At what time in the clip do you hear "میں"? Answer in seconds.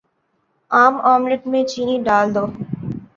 1.51-1.63